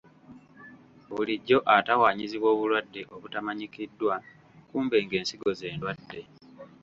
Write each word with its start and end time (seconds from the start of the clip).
Bulijjo 1.15 1.57
atawaanyizibwa 1.77 2.47
obulwadde 2.53 3.01
obutamanyikiddwa 3.15 4.15
kumbe 4.69 4.97
ng'ensigo 5.03 5.49
ze 5.59 5.69
ndwadde. 5.75 6.21